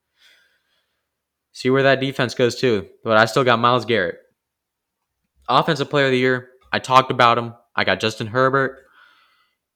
See 1.52 1.70
where 1.70 1.84
that 1.84 2.00
defense 2.00 2.34
goes 2.34 2.56
too. 2.56 2.88
But 3.04 3.16
I 3.16 3.26
still 3.26 3.44
got 3.44 3.60
Myles 3.60 3.84
Garrett. 3.84 4.18
Offensive 5.48 5.90
player 5.90 6.06
of 6.06 6.12
the 6.12 6.18
year. 6.18 6.48
I 6.72 6.80
talked 6.80 7.12
about 7.12 7.38
him. 7.38 7.54
I 7.76 7.84
got 7.84 8.00
Justin 8.00 8.26
Herbert. 8.26 8.80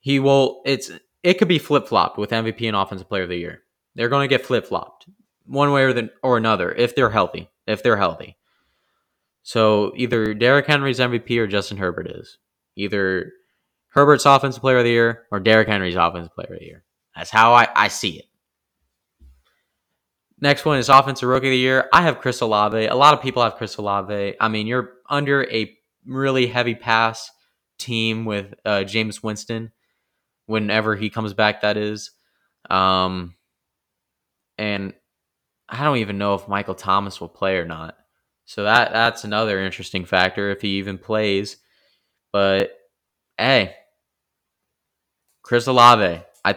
He 0.01 0.19
will 0.19 0.63
it's 0.65 0.91
it 1.23 1.35
could 1.35 1.49
be 1.49 1.59
flip 1.59 1.87
flopped 1.87 2.19
with 2.19 2.31
MVP 2.31 2.67
and 2.67 2.77
offensive 2.77 3.09
player 3.09 3.25
of 3.25 3.29
the 3.29 3.37
year. 3.37 3.63
They're 3.95 4.09
gonna 4.09 4.29
get 4.29 4.45
flip 4.45 4.67
flopped. 4.67 5.07
One 5.45 5.73
way 5.73 5.85
or 5.85 5.93
the, 5.93 6.11
or 6.23 6.37
another, 6.37 6.73
if 6.73 6.95
they're 6.95 7.11
healthy. 7.11 7.49
If 7.67 7.83
they're 7.83 7.97
healthy. 7.97 8.37
So 9.43 9.93
either 9.97 10.35
Derrick 10.35 10.67
Henry's 10.67 10.99
MVP 10.99 11.39
or 11.39 11.47
Justin 11.47 11.79
Herbert 11.79 12.11
is 12.11 12.39
either 12.79 13.33
Herbert's 13.89 14.25
offensive 14.25 14.63
player 14.63 14.79
of 14.79 14.85
the 14.85 14.91
year 14.91 15.25
or 15.31 15.41
Derrick 15.41 15.69
Henry's 15.69 15.97
offensive 15.97 16.35
player 16.35 16.55
of 16.55 16.61
the 16.61 16.65
year. 16.65 16.85
That's 17.15 17.31
how 17.31 17.53
I, 17.53 17.69
I 17.75 17.89
see 17.89 18.19
it. 18.19 18.25
Next 20.41 20.65
one 20.65 20.79
is 20.79 20.89
offensive 20.89 21.29
rookie 21.29 21.49
of 21.49 21.53
the 21.53 21.59
year. 21.59 21.89
I 21.93 22.03
have 22.03 22.21
Chris 22.21 22.41
Olave. 22.41 22.87
A 22.87 22.95
lot 22.95 23.13
of 23.13 23.21
people 23.21 23.43
have 23.43 23.57
Chris 23.57 23.77
Olave. 23.77 24.37
I 24.41 24.49
mean, 24.49 24.69
you're 24.69 24.93
under 25.11 25.43
a 25.51 25.77
really 26.07 26.47
heavy 26.47 26.77
pass 26.77 27.29
team 27.77 28.25
with 28.25 28.55
uh, 28.65 28.85
Jameis 28.85 29.23
Winston 29.23 29.73
whenever 30.47 30.95
he 30.95 31.11
comes 31.11 31.35
back. 31.35 31.63
That 31.63 31.77
is, 31.77 32.13
um, 32.71 33.35
and 34.57 34.95
I 35.69 35.83
don't 35.83 35.99
even 35.99 36.19
know 36.19 36.35
if 36.35 36.47
Michael 36.47 36.77
Thomas 36.77 37.21
will 37.21 37.29
play 37.29 37.57
or 37.57 37.65
not. 37.65 37.97
So 38.45 38.63
that 38.63 38.93
that's 38.93 39.25
another 39.25 39.61
interesting 39.61 40.05
factor 40.05 40.51
if 40.51 40.63
he 40.63 40.79
even 40.79 40.99
plays. 40.99 41.57
But 42.39 42.71
hey, 43.37 43.75
Chris 45.43 45.67
Olave, 45.67 46.23
I 46.45 46.57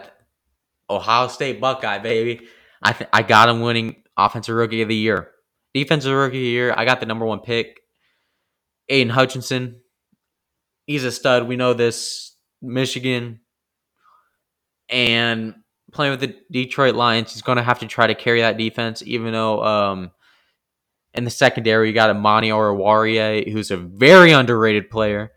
Ohio 0.88 1.26
State 1.26 1.60
Buckeye 1.60 1.98
baby. 1.98 2.46
I 2.80 2.92
th- 2.92 3.10
I 3.12 3.22
got 3.22 3.48
him 3.48 3.62
winning 3.62 3.96
offensive 4.16 4.54
rookie 4.54 4.82
of 4.82 4.88
the 4.88 4.94
year, 4.94 5.32
defensive 5.74 6.14
rookie 6.14 6.36
of 6.36 6.42
the 6.42 6.46
year. 6.46 6.72
I 6.76 6.84
got 6.84 7.00
the 7.00 7.06
number 7.06 7.26
one 7.26 7.40
pick, 7.40 7.80
Aidan 8.88 9.08
Hutchinson. 9.08 9.80
He's 10.86 11.02
a 11.02 11.10
stud. 11.10 11.48
We 11.48 11.56
know 11.56 11.74
this. 11.74 12.36
Michigan 12.62 13.40
and 14.88 15.56
playing 15.90 16.12
with 16.12 16.20
the 16.20 16.36
Detroit 16.48 16.94
Lions, 16.94 17.32
he's 17.32 17.42
going 17.42 17.56
to 17.56 17.64
have 17.64 17.80
to 17.80 17.88
try 17.88 18.06
to 18.06 18.14
carry 18.14 18.42
that 18.42 18.56
defense, 18.56 19.02
even 19.04 19.32
though 19.32 19.64
um, 19.64 20.12
in 21.12 21.24
the 21.24 21.30
secondary, 21.30 21.88
you 21.88 21.92
got 21.92 22.10
Amani 22.10 22.50
Oruwariye, 22.50 23.52
who's 23.52 23.72
a 23.72 23.76
very 23.76 24.30
underrated 24.30 24.88
player. 24.88 25.32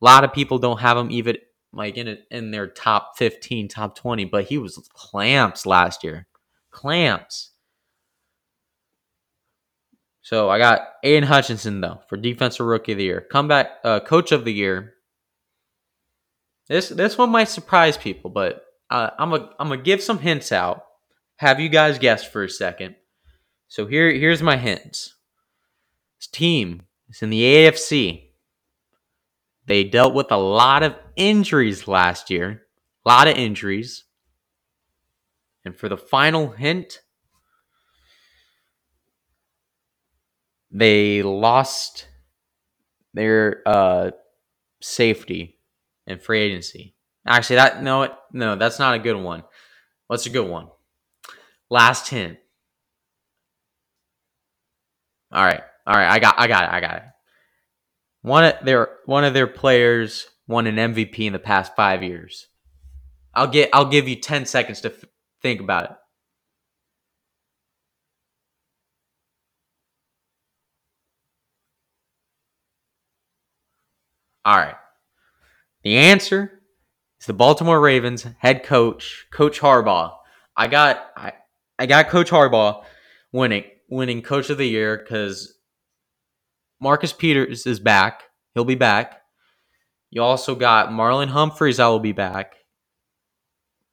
A 0.00 0.04
lot 0.04 0.24
of 0.24 0.32
people 0.32 0.58
don't 0.58 0.80
have 0.80 0.96
him 0.96 1.10
even 1.10 1.36
like 1.72 1.96
in 1.96 2.08
a, 2.08 2.16
in 2.30 2.50
their 2.50 2.66
top 2.66 3.12
15, 3.16 3.68
top 3.68 3.96
20, 3.96 4.24
but 4.26 4.44
he 4.44 4.58
was 4.58 4.88
clamps 4.92 5.66
last 5.66 6.04
year. 6.04 6.26
Clamps. 6.70 7.52
So 10.22 10.50
I 10.50 10.58
got 10.58 10.80
Aidan 11.04 11.28
Hutchinson 11.28 11.80
though 11.80 12.00
for 12.08 12.16
defensive 12.16 12.66
rookie 12.66 12.92
of 12.92 12.98
the 12.98 13.04
year. 13.04 13.20
Comeback 13.30 13.70
uh, 13.84 14.00
coach 14.00 14.32
of 14.32 14.44
the 14.44 14.52
year. 14.52 14.94
This 16.68 16.88
this 16.88 17.16
one 17.16 17.30
might 17.30 17.48
surprise 17.48 17.96
people, 17.96 18.30
but 18.30 18.64
uh, 18.90 19.10
I'm 19.18 19.32
a 19.32 19.50
I'm 19.58 19.68
gonna 19.68 19.80
give 19.80 20.02
some 20.02 20.18
hints 20.18 20.50
out. 20.50 20.82
Have 21.36 21.60
you 21.60 21.68
guys 21.68 22.00
guess 22.00 22.24
for 22.24 22.42
a 22.42 22.50
second? 22.50 22.96
So 23.68 23.86
here 23.86 24.10
here's 24.10 24.42
my 24.42 24.56
hints. 24.56 25.14
This 26.18 26.26
team 26.26 26.82
is 27.08 27.22
in 27.22 27.30
the 27.30 27.42
AFC. 27.42 28.25
They 29.66 29.84
dealt 29.84 30.14
with 30.14 30.30
a 30.30 30.36
lot 30.36 30.82
of 30.82 30.94
injuries 31.16 31.88
last 31.88 32.30
year, 32.30 32.62
a 33.04 33.08
lot 33.08 33.28
of 33.28 33.36
injuries. 33.36 34.04
And 35.64 35.76
for 35.76 35.88
the 35.88 35.96
final 35.96 36.50
hint, 36.50 37.00
they 40.70 41.22
lost 41.22 42.08
their 43.12 43.62
uh, 43.66 44.10
safety 44.80 45.58
and 46.06 46.22
free 46.22 46.40
agency. 46.40 46.94
Actually, 47.26 47.56
that 47.56 47.82
no, 47.82 48.14
no, 48.32 48.54
that's 48.54 48.78
not 48.78 48.94
a 48.94 49.00
good 49.00 49.16
one. 49.16 49.42
What's 50.06 50.26
a 50.26 50.30
good 50.30 50.48
one? 50.48 50.68
Last 51.68 52.08
hint. 52.08 52.38
All 55.32 55.44
right, 55.44 55.62
all 55.84 55.96
right, 55.96 56.08
I 56.08 56.20
got, 56.20 56.38
I 56.38 56.46
got 56.46 56.64
it, 56.64 56.70
I 56.70 56.80
got 56.80 56.96
it. 56.98 57.02
One 58.26 58.44
of 58.44 58.54
their 58.64 58.88
one 59.04 59.22
of 59.22 59.34
their 59.34 59.46
players 59.46 60.26
won 60.48 60.66
an 60.66 60.74
MVP 60.74 61.20
in 61.20 61.32
the 61.32 61.38
past 61.38 61.76
five 61.76 62.02
years. 62.02 62.48
I'll 63.32 63.46
get 63.46 63.70
I'll 63.72 63.88
give 63.88 64.08
you 64.08 64.16
ten 64.16 64.46
seconds 64.46 64.80
to 64.80 64.88
f- 64.88 65.04
think 65.42 65.60
about 65.60 65.84
it. 65.84 65.90
All 74.44 74.56
right. 74.56 74.74
The 75.84 75.96
answer 75.96 76.62
is 77.20 77.28
the 77.28 77.32
Baltimore 77.32 77.80
Ravens 77.80 78.26
head 78.40 78.64
coach, 78.64 79.26
Coach 79.30 79.60
Harbaugh. 79.60 80.16
I 80.56 80.66
got 80.66 81.12
I, 81.16 81.32
I 81.78 81.86
got 81.86 82.08
Coach 82.08 82.30
Harbaugh 82.32 82.82
winning 83.30 83.66
winning 83.88 84.20
coach 84.20 84.50
of 84.50 84.58
the 84.58 84.66
year 84.66 84.96
because 84.98 85.55
Marcus 86.80 87.12
Peters 87.12 87.66
is 87.66 87.80
back. 87.80 88.24
He'll 88.54 88.64
be 88.64 88.74
back. 88.74 89.22
You 90.10 90.22
also 90.22 90.54
got 90.54 90.90
Marlon 90.90 91.28
Humphreys 91.28 91.78
that 91.78 91.86
will 91.86 92.00
be 92.00 92.12
back. 92.12 92.54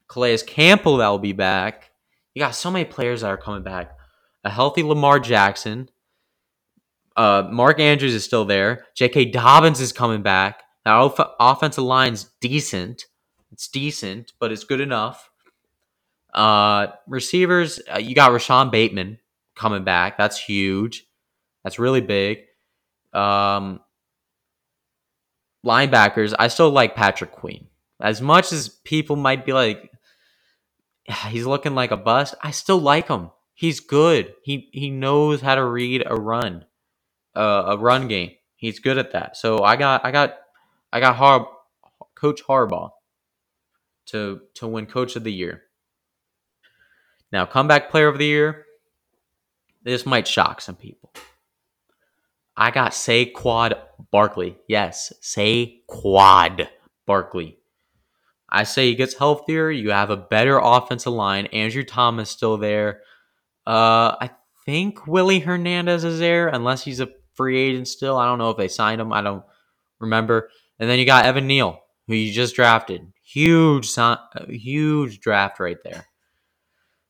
Calais 0.08 0.40
Campbell 0.46 0.98
that 0.98 1.08
will 1.10 1.20
be 1.20 1.34
back. 1.34 1.92
You 2.34 2.40
got 2.40 2.56
so 2.56 2.72
many 2.72 2.86
players 2.86 3.22
that 3.22 3.28
are 3.28 3.38
coming 3.38 3.64
back. 3.64 3.92
A 4.44 4.50
healthy 4.50 4.84
Lamar 4.84 5.20
Jackson. 5.20 5.90
Uh, 7.16 7.48
Mark 7.52 7.80
Andrews 7.80 8.14
is 8.14 8.24
still 8.24 8.46
there. 8.46 8.86
J.K. 8.96 9.26
Dobbins 9.26 9.80
is 9.80 9.94
coming 9.94 10.22
back. 10.24 10.64
That 10.84 10.94
off- 10.94 11.36
offensive 11.40 11.84
line's 11.84 12.30
decent. 12.42 13.06
It's 13.52 13.68
decent, 13.68 14.34
but 14.40 14.52
it's 14.52 14.64
good 14.64 14.82
enough. 14.82 15.30
Uh, 16.34 16.88
receivers, 17.08 17.80
uh, 17.94 18.00
you 18.00 18.16
got 18.16 18.32
Rashod 18.32 18.72
Bateman 18.72 19.20
coming 19.56 19.84
back. 19.84 20.18
That's 20.18 20.40
huge. 20.40 21.06
That's 21.64 21.78
really 21.78 22.02
big. 22.02 22.40
Um, 23.14 23.80
linebackers, 25.66 26.34
I 26.38 26.48
still 26.48 26.70
like 26.72 26.96
Patrick 26.96 27.32
Queen. 27.32 27.68
As 28.02 28.22
much 28.22 28.52
as 28.52 28.70
people 28.70 29.16
might 29.16 29.46
be 29.46 29.54
like, 29.54 29.92
he's 31.30 31.46
looking 31.46 31.76
like 31.76 31.92
a 31.92 31.98
bust, 31.98 32.36
I 32.42 32.52
still 32.52 32.80
like 32.80 33.08
him. 33.08 33.32
He's 33.54 33.80
good. 33.80 34.34
He 34.44 34.70
he 34.74 34.90
knows 34.90 35.42
how 35.42 35.56
to 35.56 35.64
read 35.64 36.04
a 36.06 36.16
run, 36.16 36.66
uh, 37.36 37.64
a 37.68 37.78
run 37.78 38.08
game. 38.08 38.32
He's 38.56 38.80
good 38.80 38.98
at 38.98 39.12
that. 39.12 39.38
So 39.38 39.60
I 39.64 39.76
got 39.76 40.04
I 40.04 40.12
got 40.12 40.36
I 40.92 41.00
got 41.00 41.16
Har- 41.16 41.50
Coach 42.16 42.44
Harbaugh 42.44 42.90
to 44.08 44.42
to 44.56 44.68
win 44.68 44.88
Coach 44.88 45.16
of 45.16 45.24
the 45.24 45.32
Year. 45.32 45.64
Now, 47.32 47.46
comeback 47.46 47.90
player 47.90 48.08
of 48.08 48.18
the 48.18 48.26
year. 48.26 48.66
This 49.82 50.06
might 50.06 50.28
shock 50.28 50.62
some 50.62 50.76
people. 50.76 51.12
I 52.56 52.72
got 52.72 52.92
Saquon 52.92 53.74
Barkley. 54.12 54.58
Yes, 54.68 55.12
Saquon 55.22 56.68
Barkley. 57.06 57.58
I 58.50 58.64
say 58.64 58.88
he 58.88 58.96
gets 58.96 59.16
healthier. 59.16 59.72
You 59.72 59.90
have 59.90 60.12
a 60.12 60.18
better 60.18 60.60
offensive 60.60 61.14
line. 61.14 61.48
Andrew 61.48 61.84
Thomas 61.84 62.30
still 62.30 62.58
there. 62.58 63.02
Uh, 63.66 64.16
I 64.22 64.30
think 64.66 65.08
Willie 65.08 65.40
Hernandez 65.40 66.04
is 66.04 66.20
there, 66.20 66.50
unless 66.50 66.84
he's 66.84 67.00
a 67.00 67.10
free 67.34 67.58
agent 67.58 67.88
still. 67.88 68.18
I 68.18 68.26
don't 68.26 68.38
know 68.38 68.52
if 68.52 68.58
they 68.58 68.68
signed 68.68 69.02
him. 69.02 69.12
I 69.12 69.22
don't 69.22 69.44
remember. 70.00 70.50
And 70.80 70.88
then 70.88 71.00
you 71.00 71.06
got 71.06 71.26
Evan 71.26 71.48
Neal, 71.48 71.80
who 72.08 72.14
you 72.14 72.32
just 72.32 72.56
drafted. 72.56 73.12
Huge, 73.24 73.92
huge 74.48 75.20
draft 75.20 75.60
right 75.60 75.78
there. 75.84 76.06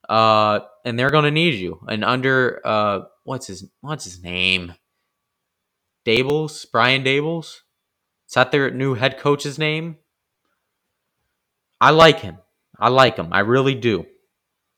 Uh, 0.07 0.61
and 0.85 0.97
they're 0.97 1.09
gonna 1.09 1.31
need 1.31 1.55
you. 1.55 1.79
And 1.89 2.05
under 2.05 2.61
uh, 2.63 3.01
what's 3.23 3.47
his 3.47 3.69
what's 3.81 4.05
his 4.05 4.21
name? 4.21 4.75
Daboll's 6.05 6.65
Brian 6.65 7.03
Dables. 7.03 7.61
Is 8.27 8.35
that 8.35 8.51
their 8.51 8.71
new 8.71 8.95
head 8.95 9.17
coach's 9.17 9.59
name? 9.59 9.97
I 11.79 11.91
like 11.91 12.19
him. 12.19 12.37
I 12.79 12.89
like 12.89 13.17
him. 13.17 13.29
I 13.31 13.39
really 13.39 13.75
do. 13.75 14.05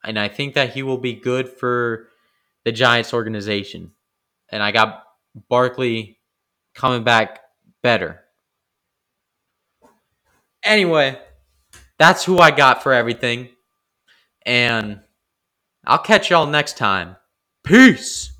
And 0.03 0.19
I 0.19 0.27
think 0.27 0.53
that 0.55 0.73
he 0.73 0.83
will 0.83 0.97
be 0.97 1.13
good 1.13 1.49
for 1.49 2.07
the 2.63 2.71
Giants 2.71 3.13
organization. 3.13 3.91
And 4.51 4.61
I 4.61 4.71
got 4.71 5.03
Barkley 5.49 6.19
coming 6.73 7.03
back 7.03 7.39
better. 7.81 8.21
Anyway, 10.63 11.19
that's 11.97 12.25
who 12.25 12.39
I 12.39 12.51
got 12.51 12.83
for 12.83 12.91
everything. 12.91 13.49
And 14.45 15.01
I'll 15.85 15.99
catch 15.99 16.29
y'all 16.29 16.47
next 16.47 16.77
time. 16.77 17.15
Peace. 17.63 18.31